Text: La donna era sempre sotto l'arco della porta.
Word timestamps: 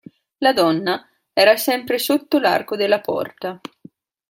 La 0.39 0.51
donna 0.51 1.07
era 1.31 1.55
sempre 1.57 1.99
sotto 1.99 2.39
l'arco 2.39 2.75
della 2.75 3.01
porta. 3.01 3.61